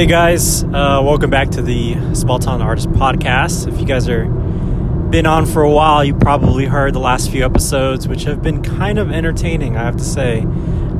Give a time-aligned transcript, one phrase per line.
[0.00, 3.70] Hey guys, uh, welcome back to the Small Town Artist Podcast.
[3.70, 7.44] If you guys are been on for a while, you probably heard the last few
[7.44, 10.46] episodes, which have been kind of entertaining, I have to say.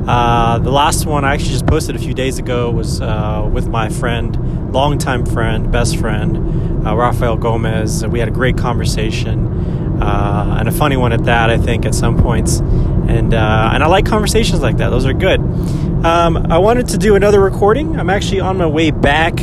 [0.05, 3.67] Uh, the last one I actually just posted a few days ago was uh, with
[3.67, 8.05] my friend, longtime friend, best friend, uh, Rafael Gomez.
[8.05, 9.47] We had a great conversation,
[9.99, 12.61] uh, and a funny one at that, I think, at some points.
[13.11, 15.41] And uh, and I like conversations like that; those are good.
[16.05, 17.99] Um, I wanted to do another recording.
[17.99, 19.35] I'm actually on my way back,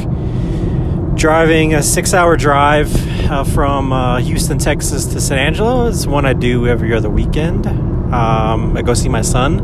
[1.14, 2.90] driving a six-hour drive
[3.30, 5.86] uh, from uh, Houston, Texas to San Angelo.
[5.86, 7.66] It's one I do every other weekend.
[7.66, 9.60] Um, I go see my son.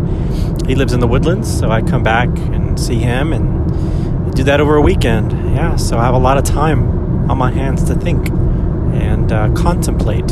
[0.67, 4.61] He lives in the Woodlands, so I come back and see him and do that
[4.61, 5.33] over a weekend.
[5.55, 9.51] Yeah, so I have a lot of time on my hands to think and uh,
[9.55, 10.31] contemplate.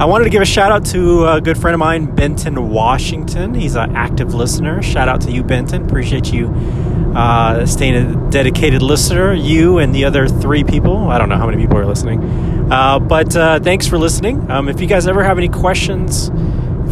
[0.00, 3.52] I wanted to give a shout out to a good friend of mine, Benton Washington.
[3.52, 4.80] He's an active listener.
[4.80, 5.84] Shout out to you, Benton.
[5.84, 6.46] Appreciate you
[7.14, 9.34] uh, staying a dedicated listener.
[9.34, 11.10] You and the other three people.
[11.10, 12.22] I don't know how many people are listening,
[12.72, 14.50] uh, but uh, thanks for listening.
[14.50, 16.30] Um, if you guys ever have any questions,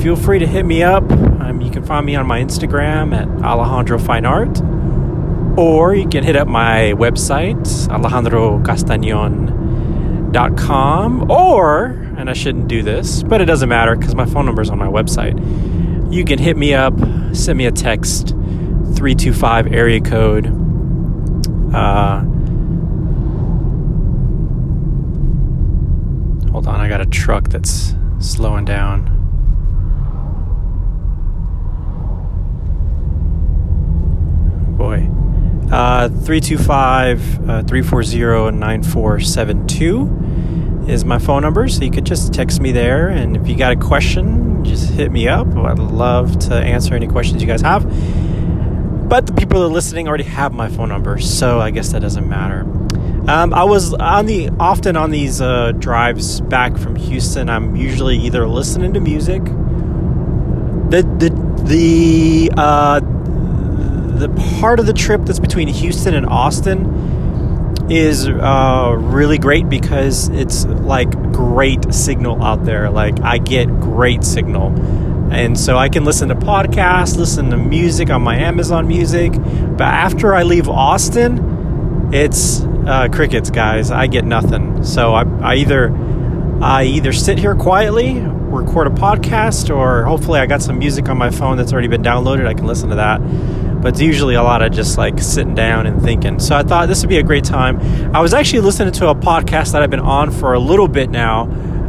[0.02, 1.10] feel free to hit me up.
[1.10, 4.60] Um, you can find me on my Instagram at Alejandro Fine Art,
[5.58, 7.90] or you can hit up my website,
[10.32, 14.62] alejandrocastañon.com, or and I shouldn't do this, but it doesn't matter because my phone number
[14.62, 15.36] is on my website.
[16.12, 16.94] You can hit me up,
[17.32, 20.46] send me a text, 325 area code.
[21.72, 22.20] Uh,
[26.50, 29.14] hold on, I got a truck that's slowing down.
[34.76, 35.08] Boy.
[35.67, 42.72] Uh, 325 uh, 340 9472 is my phone number, so you could just text me
[42.72, 43.10] there.
[43.10, 45.46] And if you got a question, just hit me up.
[45.46, 47.84] I'd love to answer any questions you guys have.
[49.08, 52.02] But the people that are listening already have my phone number, so I guess that
[52.02, 52.62] doesn't matter.
[53.30, 57.48] Um, I was on the often on these uh, drives back from Houston.
[57.48, 59.44] I'm usually either listening to music.
[59.44, 61.30] The the
[61.62, 62.98] the uh,
[64.18, 64.28] the
[64.60, 70.66] part of the trip that's between Houston and Austin is uh, really great because it's
[70.66, 72.90] like great signal out there.
[72.90, 74.74] Like I get great signal.
[75.32, 79.32] And so I can listen to podcasts, listen to music on my Amazon Music.
[79.32, 83.90] But after I leave Austin, it's uh, crickets, guys.
[83.90, 84.84] I get nothing.
[84.84, 85.90] So I, I either
[86.60, 91.16] I either sit here quietly, record a podcast, or hopefully I got some music on
[91.16, 92.46] my phone that's already been downloaded.
[92.46, 93.20] I can listen to that
[93.80, 96.38] but it's usually a lot of just like sitting down and thinking.
[96.40, 97.80] So I thought this would be a great time.
[98.14, 101.10] I was actually listening to a podcast that I've been on for a little bit
[101.10, 101.42] now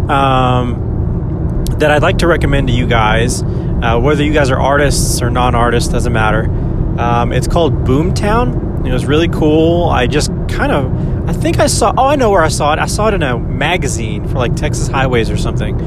[0.09, 3.41] um, that I'd like to recommend to you guys.
[3.41, 6.45] Uh, whether you guys are artists or non artists, doesn't matter.
[6.99, 8.85] Um, it's called Boomtown.
[8.85, 9.89] It was really cool.
[9.89, 12.79] I just kind of, I think I saw, oh, I know where I saw it.
[12.79, 15.77] I saw it in a magazine for like Texas Highways or something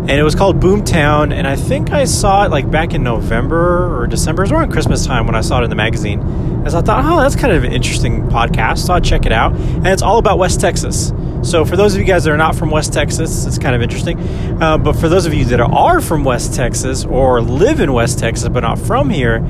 [0.00, 1.32] and it was called Boomtown.
[1.32, 4.42] And I think I saw it like back in November or December.
[4.42, 6.20] It was around Christmas time when I saw it in the magazine.
[6.64, 9.54] As I thought, oh, that's kind of an interesting podcast, so I'd check it out.
[9.54, 11.12] And it's all about West Texas.
[11.42, 13.82] So for those of you guys that are not from West Texas, it's kind of
[13.82, 14.18] interesting.
[14.62, 18.18] Uh, but for those of you that are from West Texas or live in West
[18.18, 19.40] Texas but not from here,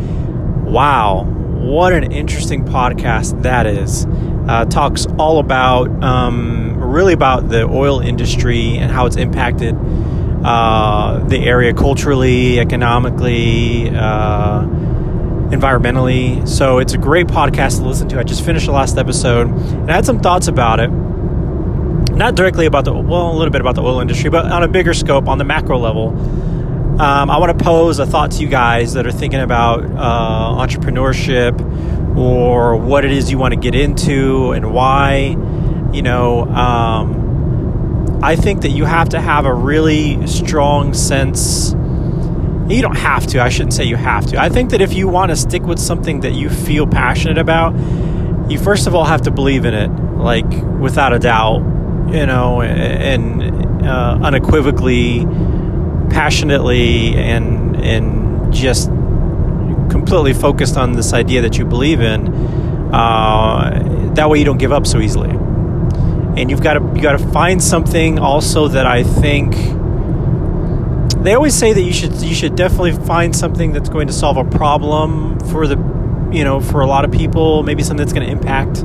[0.64, 4.06] wow, what an interesting podcast that is.
[4.48, 9.76] Uh, talks all about um, really about the oil industry and how it's impacted
[10.44, 14.62] uh, the area culturally, economically, uh,
[15.50, 16.48] environmentally.
[16.48, 18.18] So it's a great podcast to listen to.
[18.18, 20.88] I just finished the last episode and I had some thoughts about it.
[20.88, 24.68] Not directly about the, well, a little bit about the oil industry, but on a
[24.68, 26.08] bigger scope, on the macro level.
[27.00, 30.66] Um, I want to pose a thought to you guys that are thinking about uh,
[30.66, 31.58] entrepreneurship
[32.16, 35.36] or what it is you want to get into and why.
[35.92, 37.19] You know, um,
[38.22, 41.70] I think that you have to have a really strong sense.
[41.72, 43.42] You don't have to.
[43.42, 44.38] I shouldn't say you have to.
[44.38, 47.74] I think that if you want to stick with something that you feel passionate about,
[48.50, 49.88] you first of all have to believe in it,
[50.18, 50.44] like
[50.78, 51.60] without a doubt,
[52.12, 55.24] you know, and uh, unequivocally,
[56.10, 58.88] passionately, and and just
[59.90, 62.28] completely focused on this idea that you believe in.
[62.92, 65.39] Uh, that way, you don't give up so easily
[66.36, 69.54] and you've got to you got to find something also that I think
[71.22, 74.36] they always say that you should you should definitely find something that's going to solve
[74.36, 75.76] a problem for the
[76.32, 78.84] you know for a lot of people maybe something that's going to impact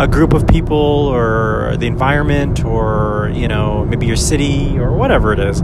[0.00, 5.32] a group of people or the environment or you know maybe your city or whatever
[5.32, 5.60] it is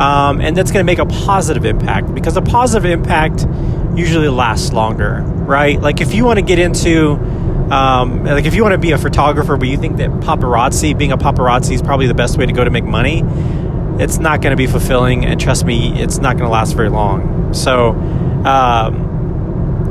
[0.00, 3.46] um, and that's going to make a positive impact because a positive impact
[3.94, 5.80] usually lasts longer right?
[5.80, 7.16] Like if you want to get into
[7.70, 11.12] Um, like if you want to be a photographer, but you think that paparazzi, being
[11.12, 13.22] a paparazzi, is probably the best way to go to make money,
[14.02, 15.24] it's not going to be fulfilling.
[15.24, 17.54] And trust me, it's not going to last very long.
[17.54, 17.90] So.
[18.44, 19.10] Um,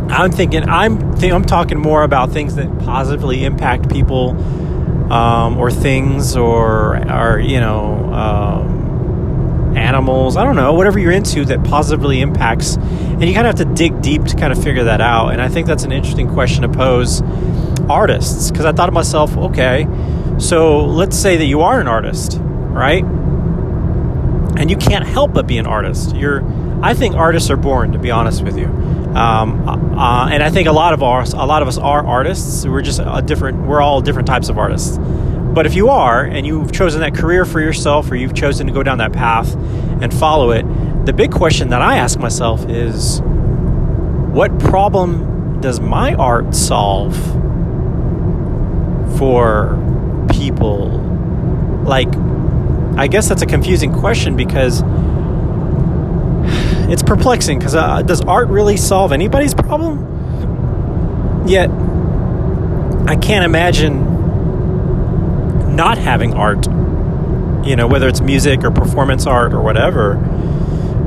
[0.09, 4.31] I'm thinking I'm th- I'm talking more about things that positively impact people,
[5.13, 10.35] um, or things, or or you know, um, animals.
[10.35, 13.73] I don't know, whatever you're into that positively impacts, and you kind of have to
[13.75, 15.29] dig deep to kind of figure that out.
[15.29, 17.21] And I think that's an interesting question to pose
[17.89, 19.87] artists because I thought to myself, okay,
[20.37, 23.03] so let's say that you are an artist, right?
[23.03, 26.15] And you can't help but be an artist.
[26.15, 26.43] You're
[26.81, 28.67] I think artists are born, to be honest with you.
[28.67, 32.65] Um, uh, and I think a lot of us, a lot of us are artists.
[32.65, 33.67] We're just a different.
[33.67, 34.97] We're all different types of artists.
[34.97, 38.73] But if you are, and you've chosen that career for yourself, or you've chosen to
[38.73, 39.55] go down that path
[40.01, 40.63] and follow it,
[41.05, 47.17] the big question that I ask myself is, what problem does my art solve
[49.19, 49.77] for
[50.31, 50.87] people?
[51.83, 52.07] Like,
[52.97, 54.81] I guess that's a confusing question because
[56.89, 61.45] it's perplexing because uh, does art really solve anybody's problem?
[61.47, 61.69] Yet,
[63.07, 64.05] I can't imagine
[65.75, 66.65] not having art.
[67.65, 70.15] You know, whether it's music or performance art or whatever.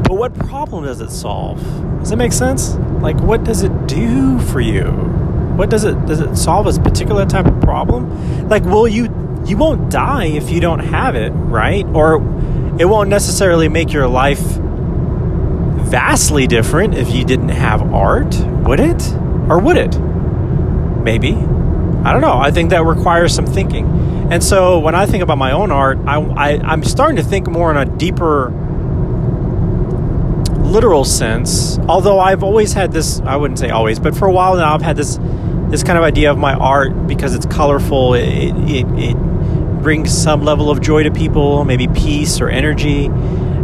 [0.07, 1.61] But what problem does it solve?
[2.01, 2.75] Does it make sense?
[3.01, 5.22] Like, what does it do for you?
[5.57, 8.49] What does it does it solve a particular type of problem?
[8.49, 9.05] Like, will you
[9.47, 11.85] you won't die if you don't have it, right?
[11.87, 12.17] Or
[12.79, 14.41] it won't necessarily make your life
[15.93, 18.35] vastly different if you didn't have art,
[18.65, 19.13] would it?
[19.49, 19.99] Or would it?
[19.99, 21.33] Maybe.
[21.35, 22.39] I don't know.
[22.39, 23.87] I think that requires some thinking.
[24.33, 27.49] And so when I think about my own art, I, I, am starting to think
[27.49, 28.51] more in a deeper
[30.73, 31.79] literal sense.
[31.89, 34.83] Although I've always had this, I wouldn't say always, but for a while now I've
[34.83, 35.19] had this
[35.71, 38.15] this kind of idea of my art because it's colorful.
[38.15, 39.17] It, it, it
[39.83, 43.09] brings some level of joy to people, maybe peace or energy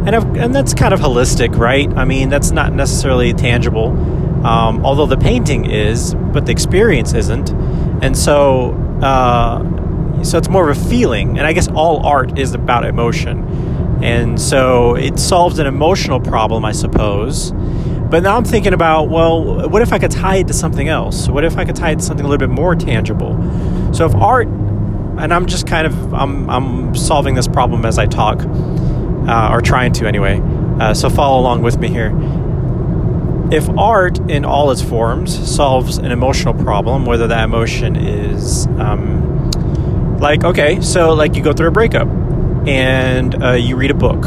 [0.07, 1.89] and and that's kind of holistic, right?
[1.97, 3.89] I mean, that's not necessarily tangible,
[4.47, 7.51] um, although the painting is, but the experience isn't,
[8.03, 8.73] and so
[9.03, 11.39] uh, so it's more of a feeling.
[11.39, 13.45] And I guess all art is about emotion,
[14.03, 17.53] and so it solves an emotional problem, I suppose.
[18.11, 21.29] But now I'm thinking about, well, what if I could tie it to something else?
[21.29, 23.35] What if I could tie it to something a little bit more tangible?
[23.93, 28.07] So if art, and I'm just kind of I'm I'm solving this problem as I
[28.07, 30.41] talk uh, or trying to anyway.
[30.81, 32.13] Uh, so follow along with me here.
[33.51, 39.51] If art in all its forms solves an emotional problem, whether that emotion is um,
[40.19, 42.09] like, okay, so like you go through a breakup
[42.67, 44.25] and uh, you read a book.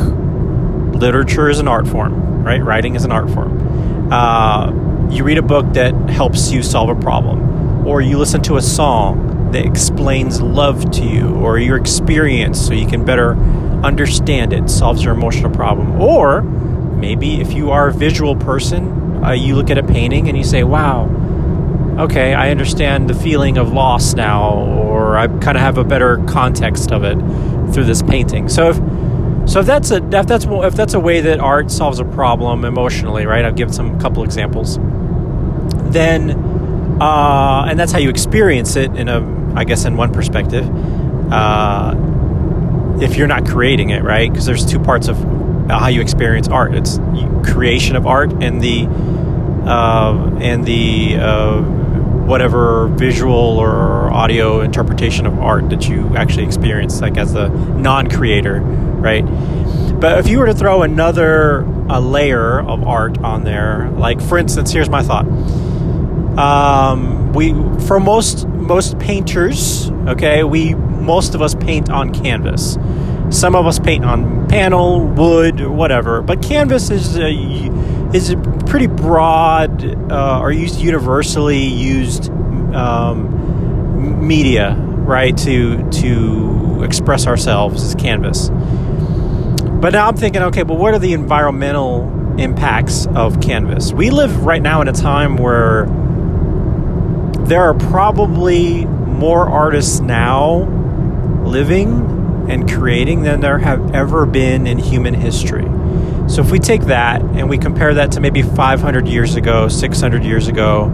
[0.96, 2.64] Literature is an art form, right?
[2.64, 4.12] Writing is an art form.
[4.12, 4.72] Uh,
[5.10, 8.62] you read a book that helps you solve a problem, or you listen to a
[8.62, 13.36] song that explains love to you or your experience so you can better
[13.84, 16.00] understand it, solves your emotional problem.
[16.00, 20.38] Or maybe if you are a visual person, uh, you look at a painting and
[20.38, 21.10] you say, wow,
[22.00, 26.18] okay, I understand the feeling of loss now, or I kind of have a better
[26.28, 27.18] context of it
[27.74, 28.50] through this painting.
[28.50, 28.78] So if
[29.50, 32.64] so if that's a if that's if that's a way that art solves a problem
[32.64, 33.44] emotionally, right?
[33.44, 34.78] I've given some couple examples.
[35.92, 36.32] Then,
[37.02, 40.70] uh, and that's how you experience it in a, I guess, in one perspective.
[41.32, 41.96] Uh,
[43.02, 44.32] if you're not creating it, right?
[44.32, 45.18] Because there's two parts of
[45.70, 46.76] how you experience art.
[46.76, 47.00] It's
[47.44, 48.88] creation of art and the
[49.66, 51.81] uh, and the uh,
[52.32, 58.62] whatever visual or audio interpretation of art that you actually experience, like as a non-creator,
[58.62, 59.26] right?
[60.00, 61.60] But if you were to throw another
[61.90, 65.26] a layer of art on there, like for instance, here's my thought.
[66.40, 67.52] Um, we
[67.86, 72.78] for most most painters, okay, we most of us paint on canvas.
[73.30, 76.22] Some of us paint on panel, wood, whatever.
[76.22, 77.30] But canvas is a,
[78.14, 78.38] is a
[78.68, 82.30] pretty broad uh, or used universally used
[82.74, 85.38] um, media, right?
[85.40, 88.50] To to express ourselves as canvas.
[88.50, 93.94] But now I'm thinking, okay, but what are the environmental impacts of canvas?
[93.94, 95.86] We live right now in a time where
[97.46, 100.68] there are probably more artists now
[101.44, 105.66] living and creating than there have ever been in human history.
[106.28, 110.24] So if we take that and we compare that to maybe 500 years ago, 600
[110.24, 110.86] years ago,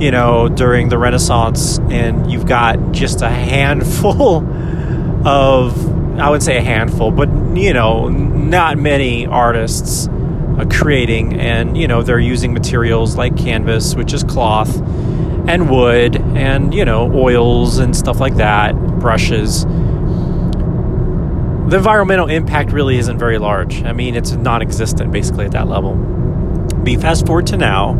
[0.00, 4.46] you know, during the Renaissance, and you've got just a handful
[5.26, 10.08] of, I would say a handful, but, you know, not many artists
[10.58, 14.74] uh, creating, and you know they're using materials like canvas, which is cloth,
[15.48, 19.64] and wood, and you know oils and stuff like that, brushes.
[21.68, 23.82] The environmental impact really isn't very large.
[23.82, 25.96] I mean, it's non-existent basically at that level.
[26.84, 27.94] Be fast forward to now,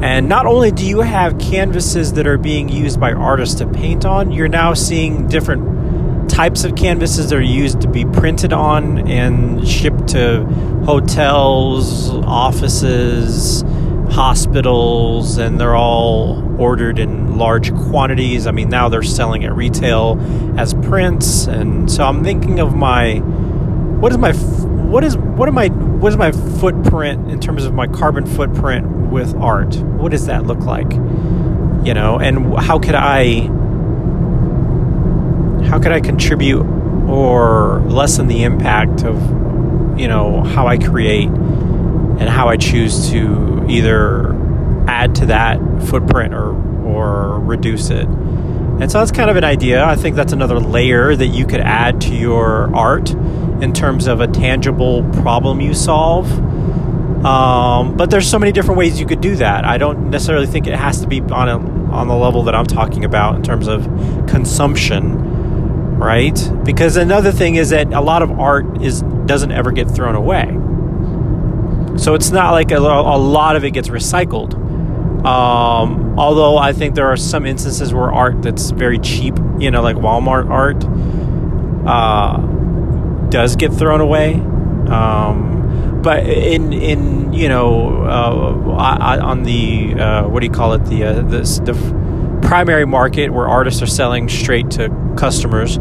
[0.00, 4.06] and not only do you have canvases that are being used by artists to paint
[4.06, 9.06] on, you're now seeing different types of canvases that are used to be printed on
[9.08, 10.44] and shipped to
[10.86, 13.64] hotels, offices,
[14.10, 18.46] hospitals, and they're all ordered in large quantities.
[18.46, 20.18] I mean, now they're selling at retail
[20.58, 23.16] as prints, and so I'm thinking of my
[24.00, 27.74] what is my what is what am I what is my footprint in terms of
[27.74, 29.76] my carbon footprint with art?
[29.76, 30.92] What does that look like?
[30.92, 33.40] You know, and how could I
[35.68, 36.64] how could I contribute
[37.08, 39.16] or lessen the impact of
[39.98, 44.32] you know how I create and how I choose to either
[44.88, 48.06] add to that footprint or or reduce it.
[48.06, 49.84] And so that's kind of an idea.
[49.84, 54.20] I think that's another layer that you could add to your art in terms of
[54.20, 56.30] a tangible problem you solve.
[57.24, 59.64] Um, but there's so many different ways you could do that.
[59.64, 61.58] I don't necessarily think it has to be on a,
[61.92, 63.84] on the level that I'm talking about in terms of
[64.28, 65.28] consumption
[65.98, 66.50] right?
[66.64, 70.46] Because another thing is that a lot of art is doesn't ever get thrown away.
[71.98, 74.54] So it's not like a, lot of it gets recycled.
[75.24, 79.82] Um, although I think there are some instances where art that's very cheap, you know,
[79.82, 80.84] like Walmart art,
[81.86, 82.38] uh,
[83.30, 84.34] does get thrown away.
[84.34, 90.84] Um, but in in you know uh, on the uh, what do you call it
[90.86, 95.76] the uh, the, the primary market where artists are selling straight to customers,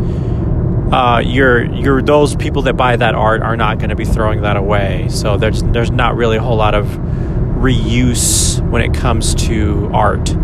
[0.91, 4.41] uh, you're you're those people that buy that art are not going to be throwing
[4.41, 5.08] that away.
[5.10, 10.36] So there's there's not really a whole lot of reuse when it comes to art.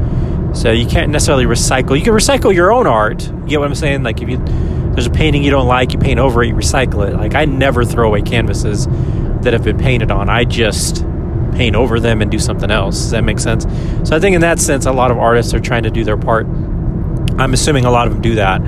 [0.53, 1.97] So you can't necessarily recycle.
[1.97, 3.23] You can recycle your own art.
[3.23, 4.03] You get what I'm saying?
[4.03, 4.37] Like if you
[4.93, 7.15] there's a painting you don't like, you paint over it, you recycle it.
[7.15, 8.85] Like I never throw away canvases
[9.41, 10.29] that have been painted on.
[10.29, 11.05] I just
[11.53, 12.95] paint over them and do something else.
[12.95, 13.63] Does that make sense?
[14.07, 16.17] So I think in that sense, a lot of artists are trying to do their
[16.17, 16.47] part
[17.37, 18.61] I'm assuming a lot of them do that.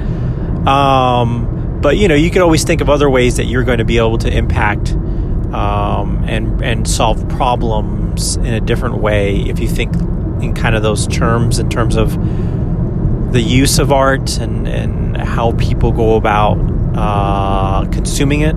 [0.68, 1.55] Um,
[1.86, 4.00] but you know, you can always think of other ways that you're going to be
[4.00, 4.94] able to impact
[5.54, 9.94] um, and and solve problems in a different way if you think
[10.42, 12.16] in kind of those terms in terms of
[13.34, 16.58] the use of art and, and how people go about
[16.96, 18.56] uh, consuming it.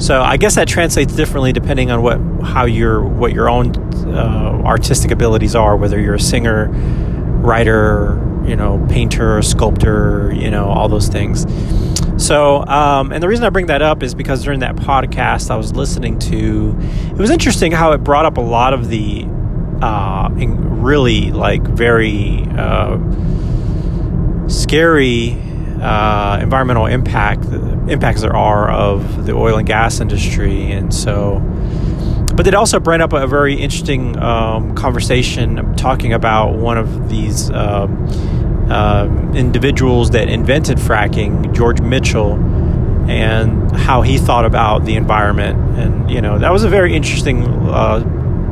[0.00, 3.76] So I guess that translates differently depending on what how your what your own
[4.08, 6.70] uh, artistic abilities are, whether you're a singer,
[7.42, 11.44] writer, you know, painter, sculptor, you know, all those things.
[12.20, 15.56] So, um, and the reason I bring that up is because during that podcast I
[15.56, 19.24] was listening to, it was interesting how it brought up a lot of the
[19.80, 22.98] uh, really like very uh,
[24.48, 25.32] scary
[25.80, 27.44] uh, environmental impact
[27.88, 31.40] impacts there are of the oil and gas industry, and so.
[32.34, 37.50] But it also brought up a very interesting um, conversation talking about one of these
[37.50, 38.06] um,
[38.70, 42.34] um, individuals that invented fracking, George Mitchell,
[43.10, 45.78] and how he thought about the environment.
[45.78, 48.02] And, you know, that was a very interesting uh,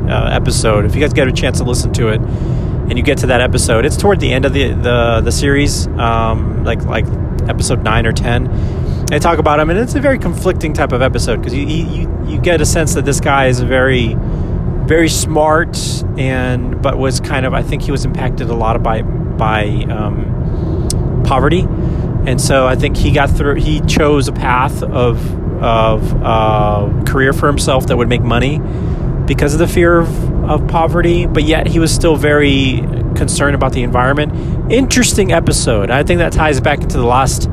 [0.09, 0.85] uh, episode.
[0.85, 3.41] If you guys get a chance to listen to it and you get to that
[3.41, 7.05] episode, it's toward the end of the, the, the series, um, like, like
[7.47, 9.05] episode 9 or 10.
[9.05, 12.25] They talk about him, and it's a very conflicting type of episode because you, you,
[12.27, 14.15] you get a sense that this guy is very
[14.89, 15.77] very smart
[16.17, 19.03] and but was kind of I think he was impacted a lot by
[19.39, 21.61] by um, poverty,
[22.27, 23.55] and so I think he got through.
[23.55, 25.17] He chose a path of
[25.63, 28.59] of uh, career for himself that would make money
[29.25, 32.77] because of the fear of, of poverty, but yet he was still very
[33.15, 34.71] concerned about the environment.
[34.71, 35.91] Interesting episode.
[35.91, 37.49] I think that ties back into the last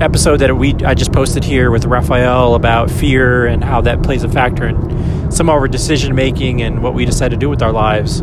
[0.00, 4.22] episode that we I just posted here with Raphael about fear and how that plays
[4.22, 7.62] a factor in some of our decision making and what we decide to do with
[7.62, 8.20] our lives.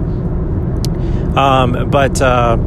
[1.37, 2.57] Um, but uh,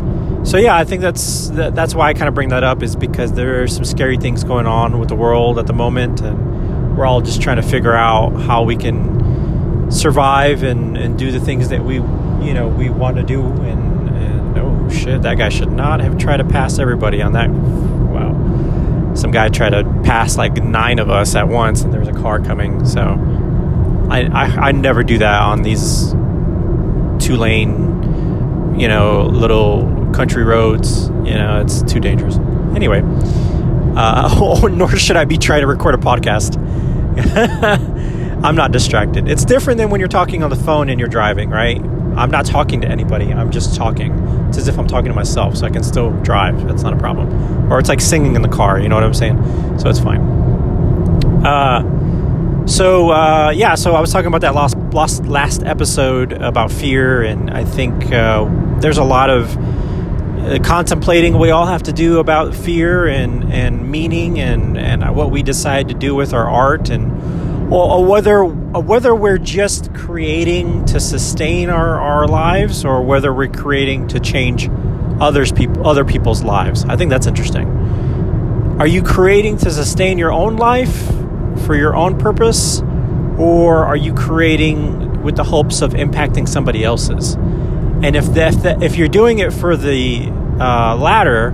[0.44, 2.96] so yeah, I think that's that, that's why I kind of bring that up is
[2.96, 6.96] because there are some scary things going on with the world at the moment, and
[6.96, 11.40] we're all just trying to figure out how we can survive and, and do the
[11.40, 13.42] things that we you know we want to do.
[13.42, 17.50] And, and oh shit, that guy should not have tried to pass everybody on that.
[17.50, 22.08] Wow, some guy tried to pass like nine of us at once, and there was
[22.08, 22.86] a car coming.
[22.86, 23.00] So
[24.08, 26.12] I I, I never do that on these
[27.18, 31.08] two lane, you know, little country roads.
[31.08, 32.36] You know, it's too dangerous.
[32.74, 33.02] Anyway,
[33.96, 36.56] uh, nor should I be trying to record a podcast.
[38.44, 39.28] I'm not distracted.
[39.28, 41.80] It's different than when you're talking on the phone and you're driving, right?
[42.16, 43.32] I'm not talking to anybody.
[43.32, 44.12] I'm just talking.
[44.48, 46.66] It's as if I'm talking to myself, so I can still drive.
[46.66, 47.72] That's not a problem.
[47.72, 48.80] Or it's like singing in the car.
[48.80, 49.78] You know what I'm saying?
[49.78, 50.20] So it's fine.
[51.44, 56.70] Uh, so uh, yeah, so I was talking about that last last last episode about
[56.70, 58.46] fear, and I think uh,
[58.80, 59.56] there's a lot of
[60.38, 65.12] Uh, contemplating we all have to do about fear and and meaning and and uh,
[65.12, 70.86] what we decide to do with our art and or, whether whether we're just creating
[70.86, 74.70] to sustain our, our lives or whether we're creating to change
[75.20, 76.84] others people other people's lives.
[76.84, 77.66] I think that's interesting.
[78.78, 81.08] Are you creating to sustain your own life
[81.66, 82.80] for your own purpose
[83.38, 87.36] or are you creating with the hopes of impacting somebody else's?
[88.02, 88.26] And if
[88.82, 90.28] if, you're doing it for the
[90.60, 91.52] uh, latter,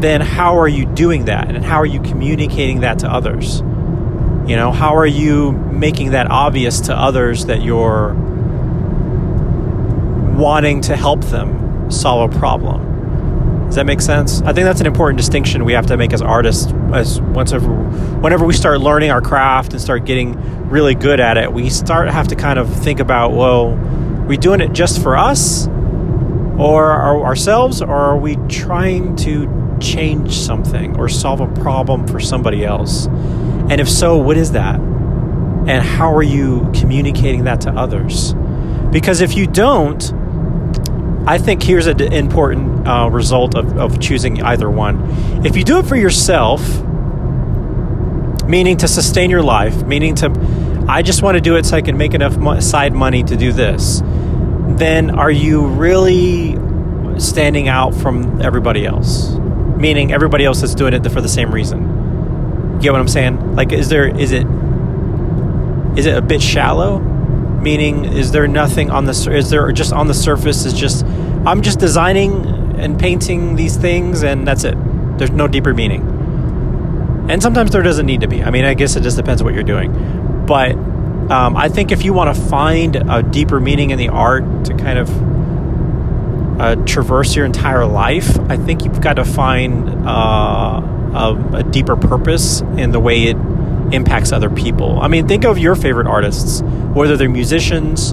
[0.00, 3.60] then how are you doing that and how are you communicating that to others?
[4.48, 8.14] You know, how are you making that obvious to others that you're
[10.36, 12.90] wanting to help them solve a problem?
[13.66, 14.42] Does that make sense?
[14.42, 16.72] I think that's an important distinction we have to make as artists.
[16.92, 17.68] As whenever,
[18.20, 22.08] whenever we start learning our craft and start getting really good at it, we start
[22.08, 23.76] have to kind of think about, well,
[24.30, 25.66] we doing it just for us,
[26.56, 26.92] or
[27.26, 33.06] ourselves, or are we trying to change something or solve a problem for somebody else?
[33.06, 34.76] And if so, what is that?
[34.78, 38.34] And how are you communicating that to others?
[38.92, 40.12] Because if you don't,
[41.26, 45.44] I think here's an important uh, result of, of choosing either one.
[45.44, 46.60] If you do it for yourself,
[48.44, 51.82] meaning to sustain your life, meaning to, I just want to do it so I
[51.82, 54.02] can make enough side money to do this,
[54.78, 56.56] then are you really
[57.18, 59.34] standing out from everybody else?
[59.76, 62.78] Meaning everybody else is doing it for the same reason.
[62.80, 63.56] Get what I'm saying?
[63.56, 64.46] Like, is there is it
[65.96, 66.98] is it a bit shallow?
[66.98, 70.64] Meaning, is there nothing on the is there just on the surface?
[70.64, 71.04] Is just
[71.44, 72.46] I'm just designing
[72.78, 74.76] and painting these things, and that's it.
[75.18, 76.00] There's no deeper meaning.
[77.28, 78.42] And sometimes there doesn't need to be.
[78.42, 80.44] I mean, I guess it just depends what you're doing.
[80.46, 80.74] But
[81.30, 84.74] um, I think if you want to find a deeper meaning in the art to
[84.74, 90.82] kind of uh, traverse your entire life, I think you've got to find uh,
[91.14, 93.36] a, a deeper purpose in the way it
[93.92, 95.00] impacts other people.
[95.00, 98.12] I mean, think of your favorite artists, whether they're musicians,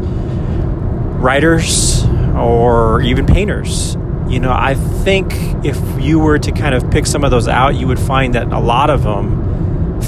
[1.19, 3.95] writers, or even painters.
[4.30, 5.34] You know, I think
[5.65, 8.51] if you were to kind of pick some of those out, you would find that
[8.51, 9.46] a lot of them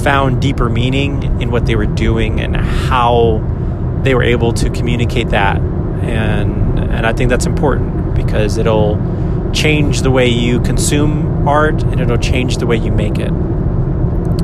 [0.02, 3.38] found deeper meaning in what they were doing and how
[4.02, 5.58] they were able to communicate that.
[5.58, 8.98] And and I think that's important because it'll
[9.52, 13.32] change the way you consume art and it'll change the way you make it.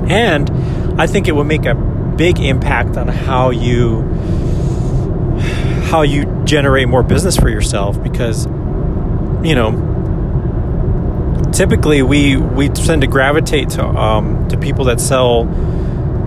[0.09, 0.51] And
[1.01, 4.03] I think it will make a big impact on how you
[5.91, 9.71] how you generate more business for yourself because you know
[11.57, 15.45] typically we we tend to gravitate to um, to people that sell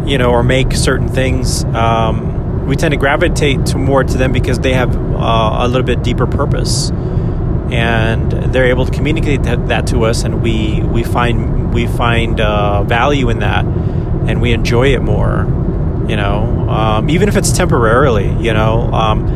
[0.06, 4.32] you know or make certain things um, we tend to gravitate to more to them
[4.32, 6.92] because they have uh, a little bit deeper purpose
[7.72, 12.42] and they're able to communicate that, that to us, and we we find we find
[12.42, 15.46] uh, value in that, and we enjoy it more.
[16.08, 18.30] You know, um, even if it's temporarily.
[18.44, 19.28] You know, um,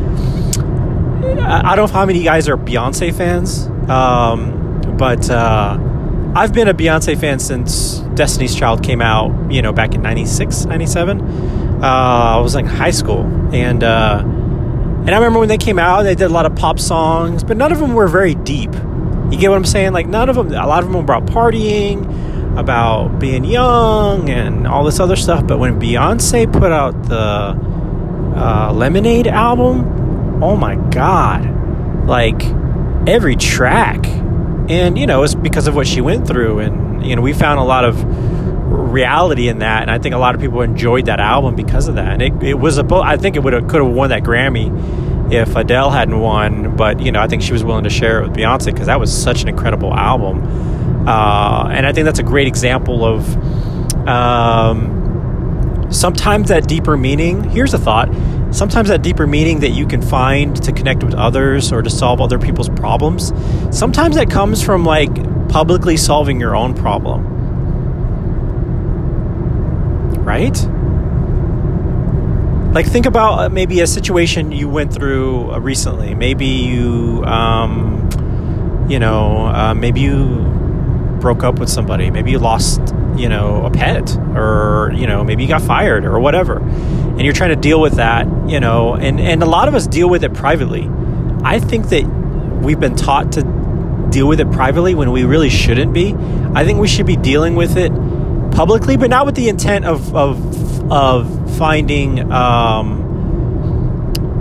[1.40, 4.63] I, don't know how many guys are Beyonce fans, um,
[4.96, 5.78] but uh,
[6.34, 9.52] I've been a Beyonce fan since Destiny's Child came out.
[9.52, 11.20] You know, back in 96, 97.
[11.20, 13.22] Uh, I was like high school,
[13.54, 16.80] and uh, and I remember when they came out, they did a lot of pop
[16.80, 18.72] songs, but none of them were very deep.
[18.72, 19.92] You get what I'm saying?
[19.92, 20.48] Like none of them.
[20.48, 25.46] A lot of them were about partying, about being young, and all this other stuff.
[25.46, 27.18] But when Beyonce put out the
[28.36, 32.06] uh, Lemonade album, oh my god!
[32.06, 32.42] Like
[33.06, 34.06] every track,
[34.68, 37.58] and you know it's because of what she went through, and you know we found
[37.58, 38.02] a lot of
[38.92, 41.96] reality in that, and I think a lot of people enjoyed that album because of
[41.96, 42.12] that.
[42.14, 45.32] And it, it was a, I think it would have could have won that Grammy
[45.32, 48.28] if Adele hadn't won, but you know I think she was willing to share it
[48.28, 52.24] with Beyonce because that was such an incredible album, uh, and I think that's a
[52.24, 53.36] great example of
[54.08, 57.44] um, sometimes that deeper meaning.
[57.44, 58.08] Here's a thought:
[58.54, 62.20] sometimes that deeper meaning that you can find to connect with others or to solve
[62.20, 63.32] other people's problems,
[63.70, 65.12] sometimes that comes from like
[65.48, 67.34] publicly solving your own problem
[70.24, 70.56] right?
[72.74, 76.14] Like, think about uh, maybe a situation you went through uh, recently.
[76.14, 78.08] Maybe you, um,
[78.88, 80.44] you know, uh, maybe you
[81.20, 82.10] broke up with somebody.
[82.10, 82.80] Maybe you lost
[83.16, 86.58] you know, a pet or, you know, maybe you got fired or whatever.
[86.58, 89.86] And you're trying to deal with that, you know, and, and a lot of us
[89.86, 90.90] deal with it privately.
[91.42, 92.04] I think that
[92.62, 93.42] we've been taught to
[94.10, 96.14] deal with it privately when we really shouldn't be.
[96.54, 97.92] I think we should be dealing with it
[98.52, 103.04] publicly, but not with the intent of of of finding um,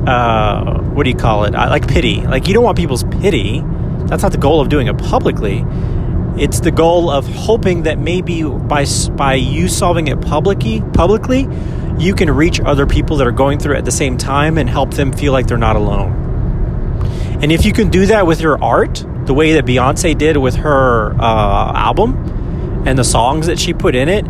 [0.07, 1.55] uh, what do you call it?
[1.55, 2.21] Uh, like pity.
[2.21, 3.61] Like you don't want people's pity.
[4.05, 5.65] That's not the goal of doing it publicly.
[6.37, 11.47] It's the goal of hoping that maybe by by you solving it publicly, publicly,
[11.99, 14.67] you can reach other people that are going through it at the same time and
[14.67, 16.11] help them feel like they're not alone.
[17.41, 20.55] And if you can do that with your art, the way that Beyonce did with
[20.55, 24.25] her uh, album and the songs that she put in it,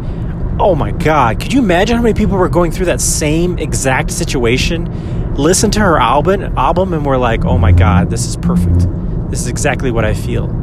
[0.59, 4.11] oh my God, could you imagine how many people were going through that same exact
[4.11, 5.35] situation?
[5.35, 8.87] Listen to her album, album and were like, oh my God, this is perfect.
[9.31, 10.62] This is exactly what I feel.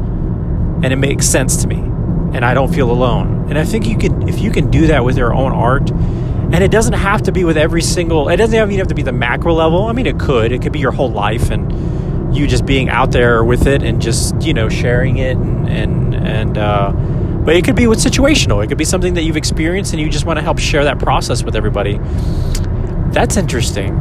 [0.83, 1.77] And it makes sense to me.
[1.77, 3.49] And I don't feel alone.
[3.49, 6.63] And I think you can, if you can do that with your own art, and
[6.63, 9.13] it doesn't have to be with every single, it doesn't even have to be the
[9.13, 9.85] macro level.
[9.85, 10.51] I mean, it could.
[10.51, 14.01] It could be your whole life and you just being out there with it and
[14.01, 18.63] just, you know, sharing it and, and, and, uh, but it could be with situational.
[18.63, 20.99] It could be something that you've experienced and you just want to help share that
[20.99, 21.99] process with everybody.
[23.11, 23.95] That's interesting.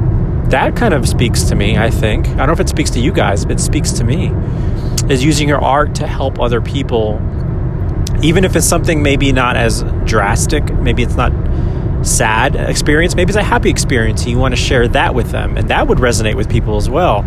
[0.50, 2.26] That kind of speaks to me, I think.
[2.26, 4.32] I don't know if it speaks to you guys, but it speaks to me.
[5.10, 7.20] Is using your art to help other people,
[8.22, 11.32] even if it's something maybe not as drastic, maybe it's not
[12.06, 14.22] sad experience, maybe it's a happy experience.
[14.22, 16.88] and You want to share that with them, and that would resonate with people as
[16.88, 17.24] well.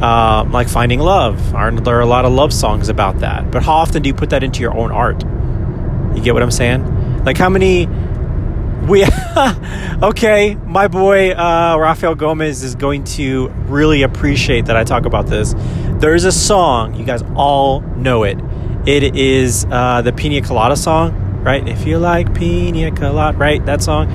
[0.00, 1.56] Uh, like finding love.
[1.56, 3.50] Aren't there are a lot of love songs about that?
[3.50, 5.24] But how often do you put that into your own art?
[6.16, 7.24] You get what I'm saying?
[7.24, 7.88] Like how many
[8.88, 9.04] we
[10.02, 15.26] okay, my boy uh, Rafael Gomez is going to really appreciate that I talk about
[15.26, 15.54] this.
[15.98, 18.38] There's a song, you guys all know it.
[18.86, 21.66] It is uh, the Pina Colada song, right?
[21.68, 23.64] If you like Pina Colada, right?
[23.66, 24.10] That song.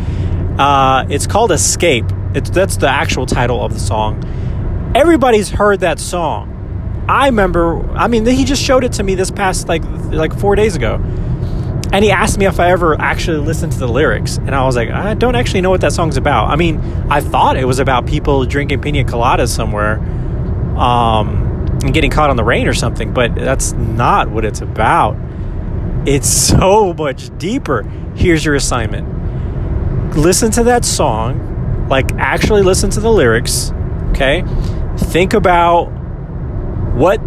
[0.60, 2.06] Uh, it's called Escape.
[2.34, 4.24] It's that's the actual title of the song.
[4.96, 6.50] Everybody's heard that song.
[7.08, 7.88] I remember.
[7.92, 11.02] I mean, he just showed it to me this past like like four days ago
[11.94, 14.76] and he asked me if I ever actually listened to the lyrics, and I was
[14.76, 16.48] like, I don't actually know what that song's about.
[16.48, 16.80] I mean,
[17.12, 20.00] I thought it was about people drinking pina coladas somewhere,
[20.76, 25.16] um, and getting caught on the rain or something, but that's not what it's about.
[26.08, 27.84] It's so much deeper.
[28.16, 33.72] Here's your assignment: listen to that song, like actually listen to the lyrics.
[34.10, 34.44] Okay,
[34.98, 35.86] think about
[36.96, 37.22] what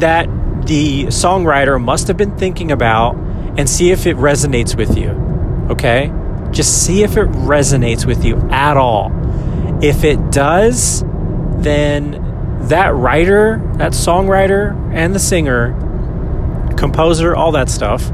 [0.00, 0.28] that
[0.66, 3.27] the songwriter must have been thinking about
[3.58, 5.10] and see if it resonates with you.
[5.68, 6.12] Okay?
[6.52, 9.10] Just see if it resonates with you at all.
[9.82, 11.02] If it does,
[11.58, 12.24] then
[12.68, 15.74] that writer, that songwriter, and the singer,
[16.76, 18.10] composer, all that stuff,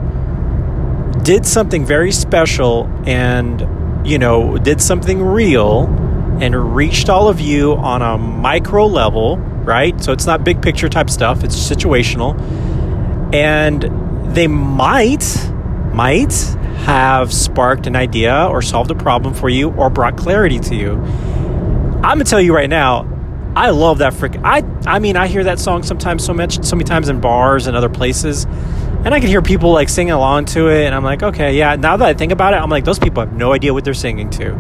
[1.22, 5.84] did something very special and, you know, did something real
[6.40, 10.02] and reached all of you on a micro level, right?
[10.02, 12.34] So it's not big picture type stuff, it's situational.
[13.32, 15.50] And they might
[15.92, 16.32] might
[16.84, 20.92] have sparked an idea or solved a problem for you or brought clarity to you.
[20.94, 23.08] I'm gonna tell you right now,
[23.56, 24.42] I love that freaking.
[24.44, 27.66] I I mean, I hear that song sometimes so much, so many times in bars
[27.66, 28.44] and other places,
[29.04, 31.76] and I can hear people like singing along to it, and I'm like, okay, yeah.
[31.76, 33.94] Now that I think about it, I'm like, those people have no idea what they're
[33.94, 34.54] singing to,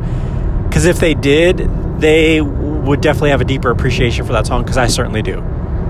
[0.68, 1.68] because if they did,
[2.00, 5.42] they would definitely have a deeper appreciation for that song, because I certainly do.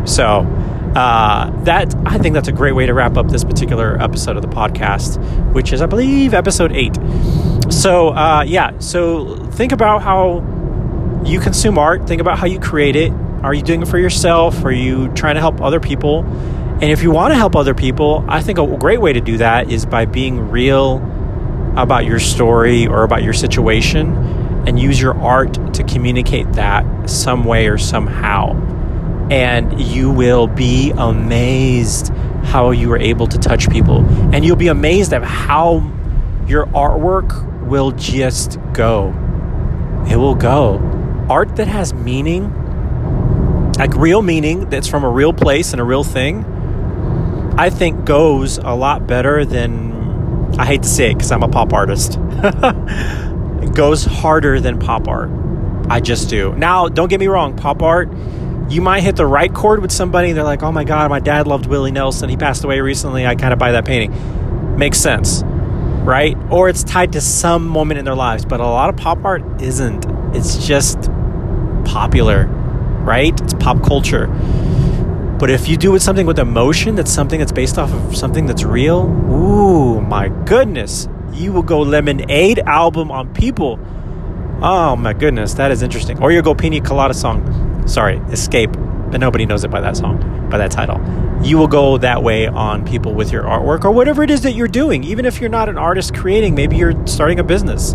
[0.07, 0.41] So
[0.95, 4.43] uh, that I think that's a great way to wrap up this particular episode of
[4.43, 5.19] the podcast,
[5.53, 6.97] which is, I believe, episode eight.
[7.71, 10.43] So, uh, yeah, so think about how
[11.25, 13.13] you consume art, think about how you create it.
[13.43, 14.65] Are you doing it for yourself?
[14.65, 16.23] Are you trying to help other people?
[16.25, 19.39] And if you want to help other people, I think a great way to do
[19.39, 20.97] that is by being real
[21.77, 24.15] about your story or about your situation
[24.67, 28.74] and use your art to communicate that some way or somehow
[29.31, 32.13] and you will be amazed
[32.45, 34.05] how you are able to touch people.
[34.35, 35.91] And you'll be amazed at how
[36.47, 39.09] your artwork will just go.
[40.11, 40.79] It will go.
[41.31, 42.53] Art that has meaning,
[43.79, 46.45] like real meaning, that's from a real place and a real thing,
[47.57, 51.49] I think goes a lot better than, I hate to say it because I'm a
[51.49, 52.19] pop artist.
[52.21, 55.31] it goes harder than pop art.
[55.89, 56.55] I just do.
[56.55, 58.11] Now, don't get me wrong, pop art
[58.69, 60.33] you might hit the right chord with somebody.
[60.33, 62.29] They're like, oh my God, my dad loved Willie Nelson.
[62.29, 63.27] He passed away recently.
[63.27, 64.79] I kind of buy that painting.
[64.79, 66.37] Makes sense, right?
[66.51, 68.45] Or it's tied to some moment in their lives.
[68.45, 70.07] But a lot of pop art isn't.
[70.35, 70.99] It's just
[71.85, 72.47] popular,
[73.05, 73.39] right?
[73.41, 74.27] It's pop culture.
[75.39, 78.47] But if you do it something with emotion, that's something that's based off of something
[78.47, 83.79] that's real, ooh, my goodness, you will go Lemonade album on people.
[84.63, 86.23] Oh my goodness, that is interesting.
[86.23, 87.43] Or you'll go Pina Colada song.
[87.87, 91.01] Sorry, Escape, but nobody knows it by that song, by that title.
[91.45, 94.53] You will go that way on people with your artwork or whatever it is that
[94.53, 95.05] you're doing.
[95.05, 97.93] Even if you're not an artist creating, maybe you're starting a business,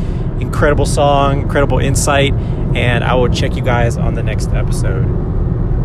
[0.41, 2.33] Incredible song, incredible insight,
[2.75, 5.42] and I will check you guys on the next episode.